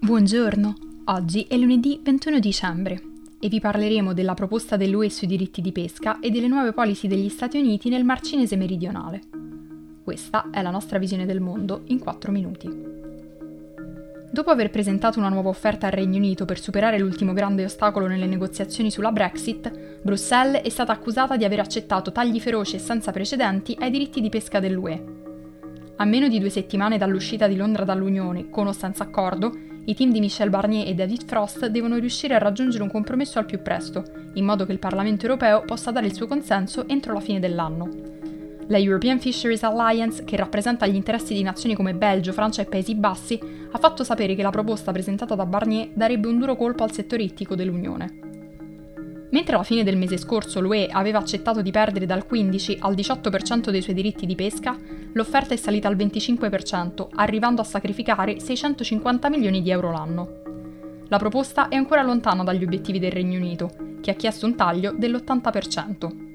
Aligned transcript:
Buongiorno, 0.00 0.74
oggi 1.06 1.44
è 1.48 1.56
lunedì 1.56 2.00
21 2.02 2.38
dicembre 2.38 3.02
e 3.40 3.48
vi 3.48 3.58
parleremo 3.58 4.14
della 4.14 4.32
proposta 4.32 4.76
dell'UE 4.76 5.10
sui 5.10 5.26
diritti 5.26 5.60
di 5.60 5.72
pesca 5.72 6.20
e 6.20 6.30
delle 6.30 6.46
nuove 6.46 6.72
policy 6.72 7.08
degli 7.08 7.28
Stati 7.28 7.58
Uniti 7.58 7.88
nel 7.88 8.04
Mar 8.04 8.20
Cinese 8.20 8.56
meridionale. 8.56 9.20
Questa 10.04 10.50
è 10.50 10.62
la 10.62 10.70
nostra 10.70 10.98
visione 10.98 11.26
del 11.26 11.40
mondo 11.40 11.82
in 11.86 11.98
4 11.98 12.30
minuti. 12.30 12.68
Dopo 14.30 14.50
aver 14.50 14.70
presentato 14.70 15.18
una 15.18 15.28
nuova 15.28 15.48
offerta 15.48 15.86
al 15.86 15.92
Regno 15.92 16.16
Unito 16.16 16.44
per 16.44 16.60
superare 16.60 16.98
l'ultimo 16.98 17.32
grande 17.32 17.64
ostacolo 17.64 18.06
nelle 18.06 18.26
negoziazioni 18.26 18.92
sulla 18.92 19.10
Brexit, 19.10 20.00
Bruxelles 20.00 20.62
è 20.62 20.68
stata 20.68 20.92
accusata 20.92 21.36
di 21.36 21.44
aver 21.44 21.58
accettato 21.58 22.12
tagli 22.12 22.40
feroci 22.40 22.76
e 22.76 22.78
senza 22.78 23.10
precedenti 23.10 23.76
ai 23.78 23.90
diritti 23.90 24.20
di 24.20 24.28
pesca 24.28 24.60
dell'UE. 24.60 25.04
A 25.96 26.04
meno 26.04 26.28
di 26.28 26.38
due 26.38 26.50
settimane 26.50 26.98
dall'uscita 26.98 27.48
di 27.48 27.56
Londra 27.56 27.82
dall'Unione, 27.84 28.48
con 28.48 28.68
o 28.68 28.72
senza 28.72 29.02
accordo, 29.02 29.66
i 29.88 29.94
team 29.94 30.12
di 30.12 30.20
Michel 30.20 30.50
Barnier 30.50 30.86
e 30.86 30.94
David 30.94 31.24
Frost 31.24 31.66
devono 31.68 31.96
riuscire 31.96 32.34
a 32.34 32.38
raggiungere 32.38 32.82
un 32.82 32.90
compromesso 32.90 33.38
al 33.38 33.46
più 33.46 33.62
presto, 33.62 34.04
in 34.34 34.44
modo 34.44 34.66
che 34.66 34.72
il 34.72 34.78
Parlamento 34.78 35.24
europeo 35.24 35.62
possa 35.62 35.90
dare 35.90 36.04
il 36.04 36.14
suo 36.14 36.26
consenso 36.26 36.86
entro 36.88 37.14
la 37.14 37.20
fine 37.20 37.40
dell'anno. 37.40 37.88
La 38.66 38.76
European 38.76 39.18
Fisheries 39.18 39.62
Alliance, 39.62 40.24
che 40.24 40.36
rappresenta 40.36 40.86
gli 40.86 40.94
interessi 40.94 41.32
di 41.32 41.42
nazioni 41.42 41.74
come 41.74 41.94
Belgio, 41.94 42.34
Francia 42.34 42.60
e 42.60 42.66
Paesi 42.66 42.94
Bassi, 42.96 43.40
ha 43.70 43.78
fatto 43.78 44.04
sapere 44.04 44.34
che 44.34 44.42
la 44.42 44.50
proposta 44.50 44.92
presentata 44.92 45.34
da 45.34 45.46
Barnier 45.46 45.88
darebbe 45.94 46.28
un 46.28 46.38
duro 46.38 46.54
colpo 46.54 46.84
al 46.84 46.92
settore 46.92 47.22
ittico 47.22 47.54
dell'Unione. 47.54 48.27
Mentre 49.30 49.54
alla 49.54 49.64
fine 49.64 49.84
del 49.84 49.98
mese 49.98 50.16
scorso 50.16 50.60
l'UE 50.60 50.88
aveva 50.90 51.18
accettato 51.18 51.60
di 51.60 51.70
perdere 51.70 52.06
dal 52.06 52.26
15 52.26 52.78
al 52.80 52.94
18% 52.94 53.68
dei 53.68 53.82
suoi 53.82 53.94
diritti 53.94 54.24
di 54.24 54.34
pesca, 54.34 54.76
l'offerta 55.12 55.52
è 55.52 55.56
salita 55.56 55.86
al 55.86 55.96
25%, 55.96 57.08
arrivando 57.14 57.60
a 57.60 57.64
sacrificare 57.64 58.40
650 58.40 59.28
milioni 59.28 59.60
di 59.60 59.70
euro 59.70 59.90
l'anno. 59.92 60.28
La 61.08 61.18
proposta 61.18 61.68
è 61.68 61.76
ancora 61.76 62.02
lontana 62.02 62.42
dagli 62.42 62.64
obiettivi 62.64 62.98
del 62.98 63.12
Regno 63.12 63.36
Unito, 63.36 63.70
che 64.00 64.10
ha 64.10 64.14
chiesto 64.14 64.46
un 64.46 64.54
taglio 64.54 64.94
dell'80%. 64.96 66.26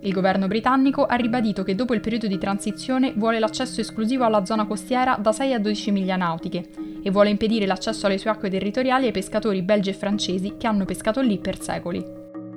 Il 0.00 0.12
governo 0.12 0.46
britannico 0.46 1.04
ha 1.04 1.14
ribadito 1.14 1.62
che 1.62 1.74
dopo 1.74 1.94
il 1.94 2.00
periodo 2.00 2.26
di 2.26 2.38
transizione 2.38 3.12
vuole 3.16 3.38
l'accesso 3.38 3.80
esclusivo 3.80 4.24
alla 4.24 4.44
zona 4.44 4.66
costiera 4.66 5.16
da 5.20 5.32
6 5.32 5.52
a 5.54 5.58
12 5.58 5.90
miglia 5.90 6.16
nautiche 6.16 6.68
e 7.06 7.10
vuole 7.12 7.30
impedire 7.30 7.66
l'accesso 7.66 8.06
alle 8.06 8.18
sue 8.18 8.30
acque 8.30 8.50
territoriali 8.50 9.06
ai 9.06 9.12
pescatori 9.12 9.62
belgi 9.62 9.90
e 9.90 9.92
francesi 9.92 10.56
che 10.58 10.66
hanno 10.66 10.84
pescato 10.84 11.20
lì 11.20 11.38
per 11.38 11.62
secoli. 11.62 12.04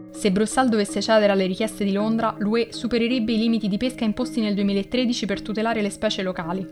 Se 0.09 0.31
Bruxelles 0.31 0.72
dovesse 0.72 1.02
cedere 1.02 1.31
alle 1.31 1.45
richieste 1.45 1.86
di 1.86 1.91
Londra, 1.91 2.33
l'UE 2.39 2.69
supererebbe 2.72 3.31
i 3.31 3.38
limiti 3.38 3.67
di 3.67 3.78
pesca 3.78 4.06
imposti 4.06 4.41
nel 4.41 4.56
2013 4.56 5.28
per 5.28 5.44
tutelare 5.44 5.83
le 5.83 5.91
specie 5.91 6.23
locali. 6.23 6.67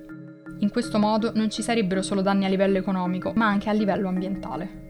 In 0.61 0.71
questo 0.71 0.97
modo 0.97 1.31
non 1.35 1.51
ci 1.51 1.61
sarebbero 1.61 2.01
solo 2.01 2.23
danni 2.23 2.45
a 2.45 2.49
livello 2.49 2.79
economico, 2.79 3.33
ma 3.35 3.45
anche 3.45 3.69
a 3.69 3.73
livello 3.73 4.07
ambientale. 4.07 4.86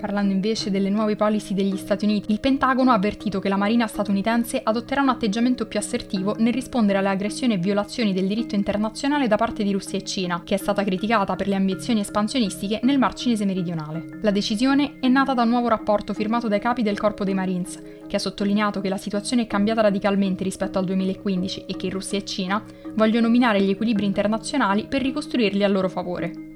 Parlando 0.00 0.32
invece 0.32 0.70
delle 0.70 0.88
nuove 0.88 1.14
policy 1.14 1.52
degli 1.52 1.76
Stati 1.76 2.06
Uniti, 2.06 2.32
il 2.32 2.40
Pentagono 2.40 2.90
ha 2.90 2.94
avvertito 2.94 3.38
che 3.38 3.50
la 3.50 3.58
Marina 3.58 3.86
statunitense 3.86 4.58
adotterà 4.62 5.02
un 5.02 5.10
atteggiamento 5.10 5.66
più 5.66 5.78
assertivo 5.78 6.34
nel 6.38 6.54
rispondere 6.54 6.98
alle 6.98 7.10
aggressioni 7.10 7.52
e 7.52 7.58
violazioni 7.58 8.14
del 8.14 8.26
diritto 8.26 8.54
internazionale 8.54 9.28
da 9.28 9.36
parte 9.36 9.62
di 9.62 9.72
Russia 9.72 9.98
e 9.98 10.04
Cina, 10.04 10.40
che 10.42 10.54
è 10.54 10.58
stata 10.58 10.82
criticata 10.84 11.36
per 11.36 11.48
le 11.48 11.54
ambizioni 11.54 12.00
espansionistiche 12.00 12.80
nel 12.82 12.98
Mar 12.98 13.12
Cinese 13.12 13.44
meridionale. 13.44 14.20
La 14.22 14.30
decisione 14.30 14.94
è 15.00 15.08
nata 15.08 15.34
da 15.34 15.42
un 15.42 15.50
nuovo 15.50 15.68
rapporto 15.68 16.14
firmato 16.14 16.48
dai 16.48 16.60
capi 16.60 16.82
del 16.82 16.98
Corpo 16.98 17.22
dei 17.22 17.34
Marines, 17.34 17.78
che 18.06 18.16
ha 18.16 18.20
sottolineato 18.20 18.80
che 18.80 18.88
la 18.88 18.96
situazione 18.96 19.42
è 19.42 19.46
cambiata 19.46 19.82
radicalmente 19.82 20.44
rispetto 20.44 20.78
al 20.78 20.86
2015 20.86 21.64
e 21.66 21.76
che 21.76 21.90
Russia 21.90 22.18
e 22.18 22.24
Cina 22.24 22.64
vogliono 22.94 23.28
minare 23.28 23.60
gli 23.60 23.68
equilibri 23.68 24.06
internazionali 24.06 24.86
per 24.88 25.02
ricostruirli 25.02 25.62
a 25.62 25.68
loro 25.68 25.90
favore. 25.90 26.49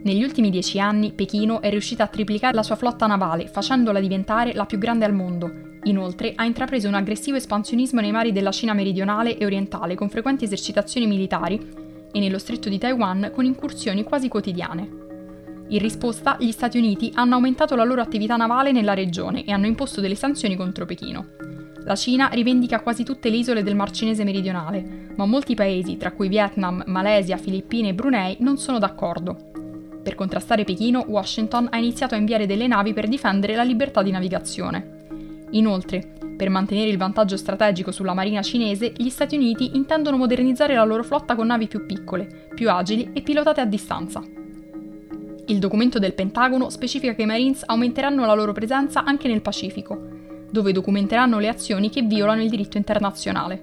Negli 0.00 0.22
ultimi 0.22 0.50
dieci 0.50 0.78
anni 0.78 1.12
Pechino 1.12 1.60
è 1.60 1.70
riuscita 1.70 2.04
a 2.04 2.06
triplicare 2.06 2.54
la 2.54 2.62
sua 2.62 2.76
flotta 2.76 3.06
navale, 3.06 3.48
facendola 3.48 3.98
diventare 3.98 4.54
la 4.54 4.64
più 4.64 4.78
grande 4.78 5.04
al 5.04 5.12
mondo. 5.12 5.50
Inoltre 5.84 6.32
ha 6.36 6.44
intrapreso 6.44 6.86
un 6.86 6.94
aggressivo 6.94 7.36
espansionismo 7.36 8.00
nei 8.00 8.12
mari 8.12 8.30
della 8.30 8.52
Cina 8.52 8.74
meridionale 8.74 9.36
e 9.36 9.44
orientale 9.44 9.96
con 9.96 10.08
frequenti 10.08 10.44
esercitazioni 10.44 11.06
militari 11.06 11.58
e 12.12 12.20
nello 12.20 12.38
stretto 12.38 12.68
di 12.68 12.78
Taiwan 12.78 13.32
con 13.34 13.44
incursioni 13.44 14.04
quasi 14.04 14.28
quotidiane. 14.28 14.88
In 15.70 15.78
risposta, 15.80 16.36
gli 16.38 16.52
Stati 16.52 16.78
Uniti 16.78 17.10
hanno 17.14 17.34
aumentato 17.34 17.74
la 17.74 17.84
loro 17.84 18.00
attività 18.00 18.36
navale 18.36 18.72
nella 18.72 18.94
regione 18.94 19.44
e 19.44 19.52
hanno 19.52 19.66
imposto 19.66 20.00
delle 20.00 20.14
sanzioni 20.14 20.56
contro 20.56 20.86
Pechino. 20.86 21.26
La 21.84 21.96
Cina 21.96 22.28
rivendica 22.28 22.80
quasi 22.80 23.02
tutte 23.02 23.30
le 23.30 23.36
isole 23.36 23.62
del 23.62 23.74
Mar 23.74 23.90
Cinese 23.90 24.24
meridionale, 24.24 25.10
ma 25.16 25.26
molti 25.26 25.54
paesi, 25.54 25.96
tra 25.96 26.12
cui 26.12 26.28
Vietnam, 26.28 26.84
Malesia, 26.86 27.36
Filippine 27.36 27.88
e 27.88 27.94
Brunei, 27.94 28.36
non 28.40 28.58
sono 28.58 28.78
d'accordo. 28.78 29.50
Per 30.08 30.16
contrastare 30.16 30.64
Pechino, 30.64 31.04
Washington 31.06 31.68
ha 31.70 31.76
iniziato 31.76 32.14
a 32.14 32.16
inviare 32.16 32.46
delle 32.46 32.66
navi 32.66 32.94
per 32.94 33.08
difendere 33.08 33.54
la 33.54 33.62
libertà 33.62 34.02
di 34.02 34.10
navigazione. 34.10 35.02
Inoltre, 35.50 36.14
per 36.34 36.48
mantenere 36.48 36.88
il 36.88 36.96
vantaggio 36.96 37.36
strategico 37.36 37.90
sulla 37.92 38.14
marina 38.14 38.40
cinese, 38.40 38.90
gli 38.96 39.10
Stati 39.10 39.36
Uniti 39.36 39.76
intendono 39.76 40.16
modernizzare 40.16 40.72
la 40.72 40.84
loro 40.84 41.04
flotta 41.04 41.34
con 41.34 41.48
navi 41.48 41.66
più 41.66 41.84
piccole, 41.84 42.48
più 42.54 42.70
agili 42.70 43.10
e 43.12 43.20
pilotate 43.20 43.60
a 43.60 43.66
distanza. 43.66 44.22
Il 45.46 45.58
documento 45.58 45.98
del 45.98 46.14
Pentagono 46.14 46.70
specifica 46.70 47.12
che 47.12 47.22
i 47.22 47.26
Marines 47.26 47.62
aumenteranno 47.66 48.24
la 48.24 48.32
loro 48.32 48.52
presenza 48.52 49.04
anche 49.04 49.28
nel 49.28 49.42
Pacifico, 49.42 50.08
dove 50.50 50.72
documenteranno 50.72 51.38
le 51.38 51.48
azioni 51.48 51.90
che 51.90 52.00
violano 52.00 52.42
il 52.42 52.48
diritto 52.48 52.78
internazionale. 52.78 53.60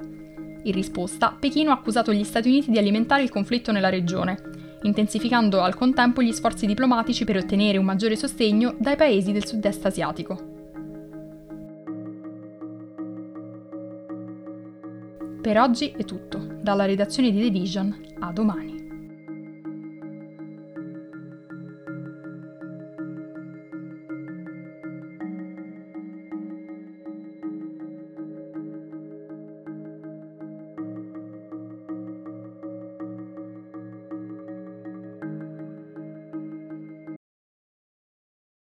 In 0.61 0.73
risposta, 0.73 1.35
Pechino 1.39 1.71
ha 1.71 1.73
accusato 1.73 2.13
gli 2.13 2.23
Stati 2.23 2.49
Uniti 2.49 2.69
di 2.69 2.77
alimentare 2.77 3.23
il 3.23 3.31
conflitto 3.31 3.71
nella 3.71 3.89
regione 3.89 4.53
intensificando 4.85 5.61
al 5.61 5.75
contempo 5.75 6.21
gli 6.21 6.31
sforzi 6.31 6.65
diplomatici 6.65 7.25
per 7.25 7.37
ottenere 7.37 7.77
un 7.77 7.85
maggiore 7.85 8.15
sostegno 8.15 8.75
dai 8.77 8.95
paesi 8.95 9.31
del 9.31 9.45
sud-est 9.45 9.85
asiatico. 9.85 10.53
Per 15.41 15.57
oggi 15.59 15.93
è 15.95 16.03
tutto, 16.05 16.39
dalla 16.61 16.85
redazione 16.85 17.31
di 17.31 17.41
The 17.41 17.49
Vision 17.49 17.95
a 18.19 18.31
domani. 18.31 18.84